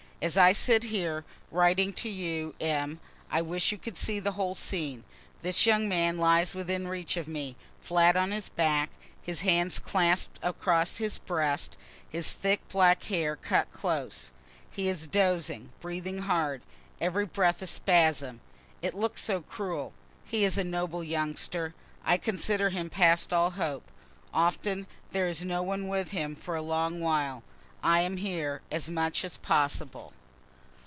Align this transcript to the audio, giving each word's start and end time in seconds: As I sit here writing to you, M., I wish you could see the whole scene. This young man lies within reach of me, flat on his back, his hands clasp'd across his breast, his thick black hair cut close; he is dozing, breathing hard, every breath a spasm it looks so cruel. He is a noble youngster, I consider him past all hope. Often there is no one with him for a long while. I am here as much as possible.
As 0.23 0.37
I 0.37 0.53
sit 0.53 0.83
here 0.83 1.25
writing 1.49 1.93
to 1.93 2.07
you, 2.07 2.53
M., 2.61 2.99
I 3.31 3.41
wish 3.41 3.71
you 3.71 3.79
could 3.79 3.97
see 3.97 4.19
the 4.19 4.33
whole 4.33 4.53
scene. 4.53 5.03
This 5.39 5.65
young 5.65 5.89
man 5.89 6.19
lies 6.19 6.53
within 6.53 6.87
reach 6.87 7.17
of 7.17 7.27
me, 7.27 7.55
flat 7.81 8.15
on 8.15 8.29
his 8.29 8.47
back, 8.47 8.91
his 9.19 9.41
hands 9.41 9.79
clasp'd 9.79 10.37
across 10.43 10.97
his 10.99 11.17
breast, 11.17 11.75
his 12.07 12.33
thick 12.33 12.61
black 12.69 13.01
hair 13.05 13.35
cut 13.35 13.71
close; 13.73 14.29
he 14.69 14.87
is 14.87 15.07
dozing, 15.07 15.71
breathing 15.79 16.19
hard, 16.19 16.61
every 17.01 17.25
breath 17.25 17.63
a 17.63 17.65
spasm 17.65 18.41
it 18.83 18.93
looks 18.93 19.23
so 19.23 19.41
cruel. 19.41 19.91
He 20.23 20.43
is 20.43 20.55
a 20.55 20.63
noble 20.63 21.03
youngster, 21.03 21.73
I 22.05 22.17
consider 22.19 22.69
him 22.69 22.91
past 22.91 23.33
all 23.33 23.49
hope. 23.49 23.89
Often 24.35 24.85
there 25.09 25.25
is 25.27 25.43
no 25.43 25.63
one 25.63 25.87
with 25.87 26.11
him 26.11 26.35
for 26.35 26.55
a 26.55 26.61
long 26.61 27.01
while. 27.01 27.41
I 27.83 28.01
am 28.01 28.17
here 28.17 28.61
as 28.69 28.89
much 28.91 29.25
as 29.25 29.37
possible. 29.39 30.13